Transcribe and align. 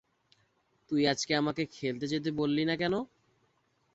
তুই 0.91 1.01
আজকে 1.07 1.31
আমাকে 1.35 1.63
খেলতে 1.75 2.05
যেতে 2.07 2.29
বললিনা 2.39 2.75
কেন? 2.75 2.93